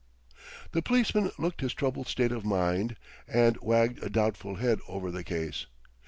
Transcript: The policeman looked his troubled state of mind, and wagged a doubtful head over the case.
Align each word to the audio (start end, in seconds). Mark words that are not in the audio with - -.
The 0.71 0.81
policeman 0.81 1.29
looked 1.37 1.61
his 1.61 1.75
troubled 1.75 2.07
state 2.07 2.31
of 2.31 2.43
mind, 2.43 2.95
and 3.27 3.55
wagged 3.61 4.01
a 4.01 4.09
doubtful 4.09 4.55
head 4.55 4.79
over 4.87 5.11
the 5.11 5.23
case. 5.23 5.67